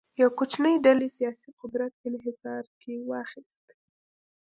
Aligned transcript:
یوه 0.19 0.31
کوچنۍ 0.39 0.75
ډلې 0.85 1.07
سیاسي 1.17 1.49
قدرت 1.61 1.93
انحصار 2.07 2.65
کې 2.81 2.93
واخیست. 3.09 3.65